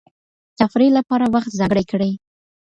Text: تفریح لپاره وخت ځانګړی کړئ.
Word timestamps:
تفریح 0.59 0.89
لپاره 0.97 1.25
وخت 1.35 1.51
ځانګړی 1.59 1.83
کړئ. 1.91 2.11